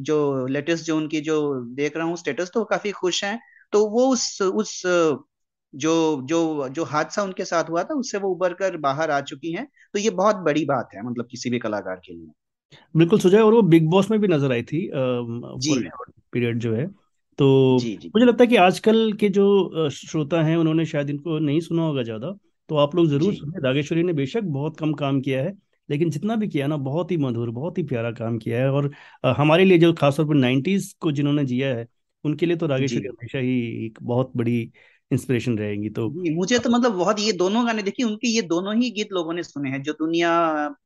जो 0.02 0.46
लेटेस्ट 0.48 0.86
जो 0.86 0.98
उनकी 0.98 1.22
जो 1.22 1.38
देख 1.76 1.98
रहा 1.98 2.06
हूँ 2.06 2.18
स्टेटस 2.18 2.52
तो 2.54 2.64
काफ़ी 2.64 2.92
खुश 2.92 3.24
हैं। 3.24 3.40
तो 3.74 3.86
वो 3.90 4.08
उस 4.08 4.42
उस 4.42 4.82
जो 5.74 6.22
जो 6.22 6.70
जो 6.70 6.84
हादसा 6.84 7.24
उनके 7.24 7.46
साथ 7.46 7.70
हुआ 7.70 7.84
था 7.84 7.94
उससे 7.94 8.18
वो 8.18 8.30
उबर 8.30 8.54
कर 8.54 8.78
बाहर 8.78 9.12
आ 9.12 9.22
चुकी 9.22 9.52
हैं। 9.52 9.68
तो 9.94 10.00
ये 10.00 10.10
बहुत 10.10 10.36
बड़ी 10.36 10.66
बात 10.66 10.90
है 10.96 11.06
मतलब 11.06 11.28
किसी 11.32 11.50
भी 11.50 11.60
कलाकार 11.60 11.96
के 11.96 12.14
लिए। 12.14 12.32
बिल्कुल 12.96 13.20
सुजय 13.20 13.40
और 13.40 13.54
वो 13.54 13.62
बिग 13.62 13.90
बॉस 13.90 14.12
में 14.12 14.20
भी 14.20 14.28
नज़र 14.28 14.52
आई 14.52 14.64
थी 14.64 14.90
पीरियड 16.34 16.60
जो 16.60 16.74
है। 16.76 16.86
तो 17.40 17.46
जी 17.74 17.96
जी। 17.98 18.14
मुझे 18.16 18.26
लगता 18.26 18.44
है 18.44 18.48
कि 18.48 18.56
आजकल 18.58 19.12
के 19.14 19.30
जो 19.30 19.90
श्रोता 19.92 20.42
हैं 20.44 20.56
उन्होंने 20.58 20.86
शायद 20.86 21.10
इनको 21.10 21.38
नहीं 21.40 21.60
सुना 21.62 21.84
होगा 21.84 22.04
ज़्यादा 22.04 22.32
तो 22.70 22.76
आप 22.78 22.96
लोग 22.96 23.08
ज़रूर 23.10 23.34
सुने 23.34 23.60
रागेश्वरी 23.64 24.04
ने 24.04 24.14
बेशक 24.14 24.44
बहुत 24.50 24.78
कम 24.80 24.94
काम 24.96 25.20
किया 25.22 25.44
है 25.44 25.54
लेकिन 25.90 26.10
जितना 26.10 26.36
भी 26.36 26.48
किया 26.48 26.68
ना 26.68 26.78
बहुत 26.80 27.12
ही 27.12 27.18
मधुर 27.18 27.50
बहुत 27.52 27.78
ही 27.78 27.84
प्यारा 27.84 28.12
काम 28.14 28.38
किया 28.40 28.60
है। 28.60 28.70
और 28.72 28.92
हमारे 29.38 29.66
लिए 29.66 29.78
जो 29.80 29.92
खासतौर 29.94 30.28
पर 30.28 30.36
नाइन्टीज 30.36 30.92
को 31.02 31.12
जिन्होंने 31.12 31.46
जिया 31.46 31.76
है 31.76 31.88
उनके 32.24 32.46
लिए 32.46 32.58
तो 32.58 32.68
रागेश्वरी 32.68 33.08
हमेशा 33.08 33.40
ही 33.40 33.60
एक 33.86 33.98
बहुत 34.04 34.32
बड़ी 34.38 34.62
इंस्पिरेशन 35.14 35.58
रहेंगी 35.58 35.90
तो 35.90 36.10
मुझे 36.36 36.60
तो 36.60 36.70
मतलब 36.70 36.92
बहुत 36.92 37.20
ये 37.20 37.32
दोनों 37.34 37.66
गाने 37.68 37.84
देखिए 37.84 38.06
उनके 38.06 38.28
ये 38.28 38.42
दोनों 38.42 38.76
ही 38.76 38.90
गीत 38.92 39.12
लोगों 39.12 39.34
ने 39.34 39.44
सुने 39.44 39.70
हैं 39.70 39.82
जो 39.84 39.94
दुनिया 39.94 40.32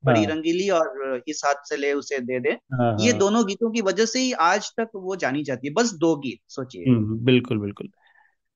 बड़ी 0.06 0.20
हाँ। 0.20 0.26
रंगीली 0.26 0.70
और 0.70 1.22
इस 1.28 1.42
हाथ 1.46 1.64
से 1.70 1.78
ले 1.78 1.94
उसे 1.94 2.20
दे 2.20 2.40
दे। 2.40 2.50
हाँ 2.74 2.92
ये 3.00 3.12
हाँ 3.12 3.20
दोनों 3.20 3.46
गीतों 3.48 3.72
की 3.72 3.82
वजह 3.82 4.06
से 4.06 4.20
ही 4.20 4.32
आज 4.44 4.72
तक 4.80 4.90
वो 4.96 5.16
जानी 5.16 5.44
जाती 5.44 5.68
है 5.68 5.74
बस 5.74 5.94
दो 5.94 6.16
गीत 6.18 6.40
सोचिए। 6.50 6.90
हम्म 6.90 7.18
बिल्कुल 7.26 7.60
बिल्कुल। 7.60 7.90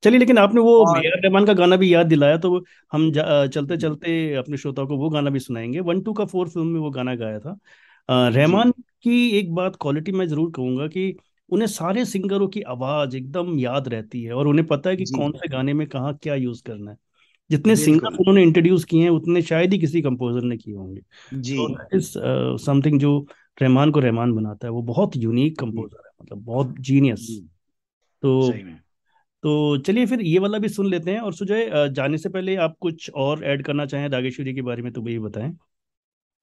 चलिए 0.04 0.20
लेकिन 0.20 0.38
आपने 0.38 0.62
वो 0.62 0.78
और 0.86 1.02
रहमान 1.26 1.46
का 1.46 1.54
गाना 1.54 1.76
भी 1.76 1.94
याद 1.94 2.06
दिलाया 2.08 2.38
तो 2.38 2.58
हम 2.92 3.12
चलते 3.14 3.78
चलते 3.78 4.34
अपने 4.36 4.58
श्रोताओं 4.58 4.88
को 4.88 4.98
वो 4.98 5.10
गाना 5.10 5.30
भी 5.30 5.40
सुनाएँगे। 5.40 5.80
वन 5.82 6.02
टू 6.02 6.14
का 6.14 6.26
फोर 6.26 6.50
फ़िल्म 6.50 6.68
में 6.68 6.80
वो 6.80 6.90
गाना 6.92 7.16
गाया 7.16 7.40
था। 7.40 7.58
रहमान 8.10 8.72
की 9.04 9.30
एक 9.40 9.54
बात 9.56 9.76
क्वालिटी 9.82 10.12
मैं 10.12 10.28
ज़रूर 10.28 10.52
कहूँगा 10.52 10.88
कि 10.88 11.12
उन्हें 11.52 11.68
सारे 11.68 12.06
सिंगरों 12.06 12.48
की 12.50 12.62
आवाज़ 12.64 13.16
एकदम 13.18 13.58
याद 13.60 13.88
रहती 13.88 14.24
है 14.24 14.34
और 14.34 14.48
उन्हें 14.48 14.68
पता 14.68 14.90
है 14.90 14.96
कि 14.98 15.06
कौन 15.08 15.32
से 15.34 15.48
गाने 15.50 15.74
में 15.74 15.88
कहाँ 15.88 16.14
क्या 16.18 16.36
यूज़ 16.36 16.64
करना 16.64 16.92
है। 16.92 16.98
जितने 17.50 17.76
सिंगर 17.78 18.08
उन्होंने 18.20 18.44
इंट्रोड्यूस 18.44 18.84
किए 18.86 19.04
हैं 19.04 19.10
उतने 19.10 19.42
शायद 19.42 19.74
ही 19.74 19.80
किसी 19.80 20.02
कंपोजर 20.02 20.44
ने 20.44 20.58
किए 20.58 20.76
होंगे। 20.76 21.02
जी। 21.34 21.58
तो 21.58 21.98
इज़ 21.98 22.14
समथिंग 22.66 23.00
जो 23.00 23.18
रहमान 23.58 23.92
को 23.92 24.00
रहमान 24.00 24.34
बनाता 24.34 24.68
है 24.68 24.72
वो 24.74 24.82
बहुत 24.84 25.18
यूनिक 25.18 25.60
कंपोजर 25.60 25.98
है 26.08 26.12
मतलब 26.24 26.44
बहुत 26.46 26.76
जीनियस 26.82 27.42
तो 28.24 28.54
तो 29.44 29.78
चलिए 29.80 30.06
फिर 30.06 30.22
ये 30.22 30.40
वाला 30.40 30.58
भी 30.60 30.70
सुन 30.70 30.88
लेते 30.88 31.12
हैं 31.12 31.20
और 31.20 31.34
सुजय 31.34 31.70
जाने 31.92 32.18
से 32.18 32.30
पहले 32.30 32.56
आप 32.58 32.76
कुछ 32.82 33.10
और 33.18 33.44
ऐड 33.46 33.66
करना 33.66 33.86
चाहें 33.86 34.08
रागेश्वरी 34.10 34.54
के 34.54 34.62
बारे 34.62 34.82
में 34.82 34.92
तो 34.94 35.02
वही 35.02 35.20
बताएँ। 35.20 35.52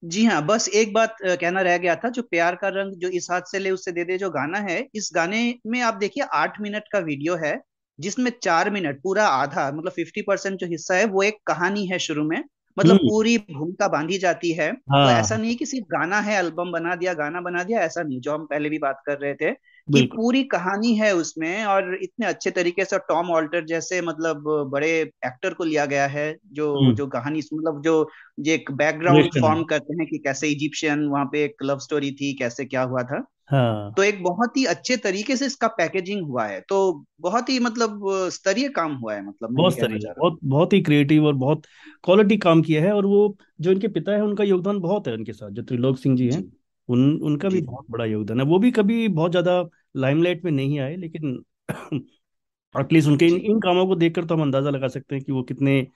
जी 0.02 0.24
हाँ 0.24 0.44
बस 0.46 0.68
एक 0.68 0.92
बात 0.92 1.16
कहना 1.22 1.60
रह 1.60 1.78
गया 1.78 1.94
था 1.96 2.08
जो 2.08 2.22
प्यार 2.22 2.54
का 2.54 2.68
रंग 2.68 2.92
जो 2.94 3.08
इस 3.08 3.26
हाथ 3.30 3.42
से 3.42 3.58
ले 3.58 3.70
उससे 3.70 3.92
दे 3.92 4.04
दे 4.04 4.18
जो 4.18 4.30
गाना 4.30 4.58
है 4.58 4.78
इस 4.94 5.10
गाने 5.14 5.54
में 5.66 5.80
आप 5.80 5.94
देखिए 5.94 6.24
आठ 6.34 6.60
मिनट 6.60 6.84
का 6.92 6.98
वीडियो 6.98 7.36
है 7.36 7.58
जिसमें 7.98 8.30
चार 8.42 8.70
मिनट 8.70 9.00
पूरा 9.02 9.26
आधा 9.26 9.70
मतलब 9.72 9.92
फिफ्टी 9.92 10.22
परसेंट 10.22 10.58
जो 10.58 10.66
हिस्सा 10.66 10.94
है 10.94 11.04
वो 11.04 11.22
एक 11.22 11.38
कहानी 11.46 11.86
है 11.86 11.98
शुरू 11.98 12.24
में 12.24 12.38
मतलब 12.76 12.94
हम्म। 12.94 13.08
पूरी 13.08 13.38
भूमिका 13.38 13.88
बांधी 13.88 14.18
जाती 14.18 14.52
है। 14.52 14.72
तो 14.72 15.08
ऐसा 15.10 15.34
हाँ। 15.34 15.42
नहीं 15.42 15.56
कि 15.56 15.66
सिर्फ़ 15.66 15.86
गाना 15.86 16.20
है 16.20 16.38
एल्बम 16.38 16.70
बना 16.72 16.94
दिया 16.94 17.14
गाना 17.14 17.40
बना 17.40 17.62
दिया 17.62 17.80
ऐसा 17.80 18.02
नहीं 18.02 18.20
जो 18.20 18.32
हम 18.32 18.46
पहले 18.46 18.68
भी 18.68 18.78
बात 18.78 19.02
कर 19.06 19.18
रहे 19.18 19.34
थे 19.34 19.50
कि 19.94 20.02
पूरी 20.02 20.44
कहानी 20.44 20.94
है 20.94 21.14
उसमें 21.14 21.64
और 21.64 21.98
इतने 22.02 22.26
अच्छे 22.26 22.50
तरीके 22.50 22.84
से 22.84 22.98
टॉम 22.98 23.30
ऑल्टर 23.30 23.64
जैसे 23.64 24.00
मतलब 24.02 24.44
बड़े 24.72 24.90
एक्टर 25.26 25.54
को 25.54 25.64
लिया 25.64 25.86
गया 25.86 26.06
है 26.06 26.36
जो 26.52 26.80
हम्म। 26.80 26.94
जो 26.94 27.06
कहानी 27.06 27.42
मतलब 27.54 27.82
जो 27.82 28.10
ये 28.40 28.54
एक 28.54 28.70
बैकग्राउंड 28.70 29.40
फॉर्म 29.40 29.64
करते 29.64 29.94
हैं 29.94 30.06
कि 30.06 30.18
कैसे 30.18 30.48
इजिप्शियन 30.48 31.06
वहाँ 31.06 31.24
पे 31.24 31.44
एक 31.44 31.56
लव 31.62 31.78
स्टोरी 31.78 32.10
थी 32.10 32.32
कैसे 32.34 32.64
क्या 32.64 32.82
हुआ 32.82 33.02
था। 33.02 33.26
हाँ। 33.50 33.92
तो 33.96 34.02
एक 34.02 34.22
बहुत 34.22 34.56
ही 34.56 34.64
अच्छे 34.64 34.96
तरीके 34.96 35.36
से 35.36 35.46
इसका 35.46 35.66
पैकेजिंग 35.68 36.26
हुआ 36.26 36.44
है 36.44 36.60
तो 36.60 37.06
बहुत 37.20 37.48
ही 37.48 37.58
मतलब 37.58 38.00
स्तरीय 38.32 38.68
काम 38.68 38.94
हुआ 38.94 39.14
है 39.14 39.26
मतलब 39.28 39.50
बहुत 39.50 39.82
हूँ। 39.82 39.98
बहुत 40.18 40.38
बहुत 40.44 40.72
ही 40.72 40.80
क्रिएटिव 40.80 41.26
और 41.26 41.34
बहुत 41.34 41.62
क्वालिटी 42.04 42.36
काम 42.36 42.62
किया 42.62 42.82
है 42.82 42.92
और 42.92 43.06
वो 43.06 43.36
जो 43.60 43.72
इनके 43.72 43.88
पिता 43.88 44.12
है 44.12 44.22
उनका 44.22 44.44
योगदान 44.44 44.78
बहुत 44.78 45.08
है 45.08 45.14
उनके 45.14 45.32
साथ 45.32 45.50
जो 45.50 45.62
त्रिलोक 45.62 45.98
सिंह 45.98 46.16
जी 46.16 46.30
हैं 46.30 46.52
उन 46.88 47.20
उनका 47.22 47.48
भी 47.48 47.60
बहुत 47.60 47.86
बड़ा 47.90 48.04
योगदान 48.04 48.40
है। 48.40 48.46
वो 48.46 48.58
भी 48.58 48.70
कभी 48.70 49.08
बहुत 49.08 49.30
ज़्यादा 49.30 49.68
लाइमलाइट 49.96 50.44
में 50.44 50.52
नहीं 50.52 50.78
आए 50.80 50.96
लेकिन 50.96 51.44
एटलीस्ट 52.80 53.08
उनके 53.08 53.26
इन 53.26 53.36
इन 53.36 53.60
कामों 53.60 53.86
को 53.86 53.94
देखकर 53.96 54.24
तो 54.24 54.34
हम 54.34 54.42
अंदाज़ा 54.42 54.70
लगा 54.70 54.88
सकते 54.88 55.14
हैं 55.14 55.24
कि 55.24 55.32
वो 55.32 55.42
कितने 55.42 55.86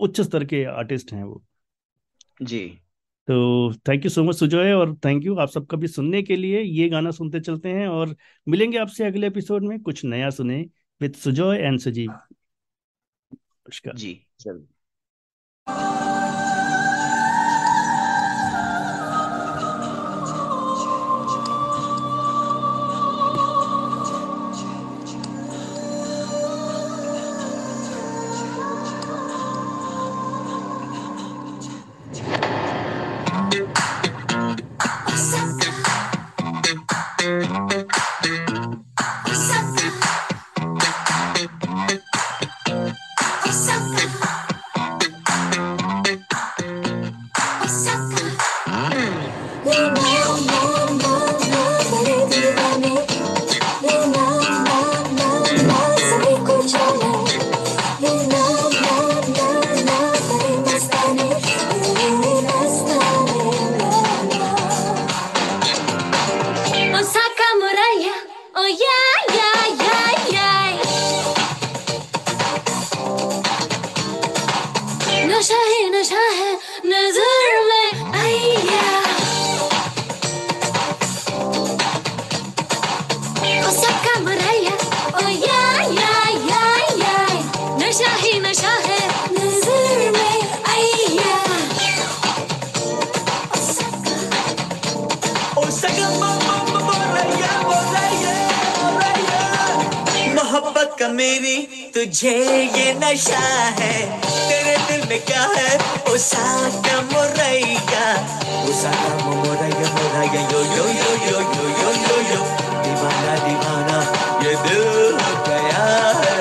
उच्च 0.00 0.20
स्तर 0.20 0.44
के 0.44 0.64
आर्टिस्ट 0.64 1.12
हैं 1.12 1.24
वो। 1.24 1.42
जी। 2.42 2.68
तो 3.28 3.72
thank 3.88 4.04
you 4.04 4.10
so 4.10 4.24
much 4.24 4.36
Sujoy 4.36 4.72
और 4.72 4.94
थैंक 4.96 5.24
यू 5.24 5.36
आप 5.36 5.48
सबका 5.48 5.76
भी 5.76 5.88
सुनने 5.88 6.22
के 6.22 6.36
लिए। 6.36 6.60
ये 6.60 6.88
गाना 6.88 7.10
सुनते 7.10 7.40
चलते 7.40 7.68
हैं 7.68 7.88
और 7.88 8.16
मिलेंगे 8.48 8.78
आपसे 8.78 9.04
अगले 9.04 9.26
एपिसोड 9.26 9.64
में 9.64 9.80
कुछ 9.82 10.04
नया 10.04 10.30
सुने 10.30 10.60
विद 11.00 11.14
सुजॉय 11.14 11.58
एंड 11.58 11.78
सजीव 11.78 12.10
नमस्कार। 13.32 13.94
जी 13.94 14.26
चलो 14.40 14.66
मोहब्बत 100.94 101.00
का 101.00 101.08
मेरी 101.08 101.90
तुझे 101.94 102.38
ये 102.76 102.92
नशा 103.02 103.38
है। 103.78 103.94
तेरे 104.22 104.76
दिल 104.86 105.08
में 105.08 105.20
क्या 105.26 105.42
है? 105.56 105.78
ओसाका 106.12 106.96
मोरैया। 107.10 108.04
ओसाका 108.70 109.12
मोरैया 109.24 109.88
मोरैया 109.94 110.42
यो 110.52 110.60
यो 110.76 110.86
यो 110.94 111.10
यो 111.26 111.38
यो 111.42 111.66
यो 111.80 111.90
यो 112.04 112.16
यो। 112.30 112.40
दीवाना 112.84 113.34
दीवाना 113.44 113.98
ये 114.44 114.54
दिल 114.64 114.82
हो 115.18 115.32
गया 115.48 115.84
है। 116.22 116.36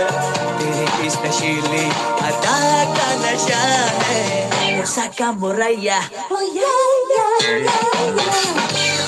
तेरे 0.60 0.86
इस 1.08 1.16
नशीली 1.26 1.86
अदा 2.30 2.58
का 2.98 3.08
नशा 3.26 3.64
है। 4.06 4.22
मोरैया। 5.40 6.00
Oh 6.32 6.44
yeah, 6.56 6.86
yeah, 7.12 7.58
la 7.66 7.78
la 8.18 9.03